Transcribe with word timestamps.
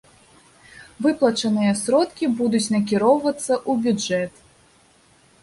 Выплачаныя 1.05 1.73
сродкі 1.81 2.25
будуць 2.41 2.63
накіроўвацца 2.77 3.53
ў 3.69 3.79
бюджэт. 3.85 4.33